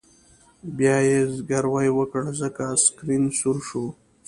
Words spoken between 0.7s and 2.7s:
بیا یې زګیروی وکړ ځکه